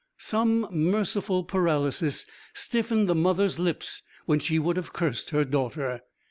Some 0.17 0.67
merciful 0.71 1.43
paralysis 1.43 2.25
stiffened 2.55 3.07
the 3.07 3.13
mother's 3.13 3.59
lips 3.59 4.01
when 4.25 4.39
she 4.39 4.57
would 4.57 4.75
have 4.77 4.93
cursed 4.93 5.29
her 5.29 5.45
daughter. 5.45 6.01